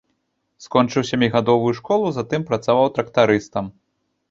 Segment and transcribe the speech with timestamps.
[0.65, 3.73] Скончыў сямігадовую школу, затым працаваў трактарыстам.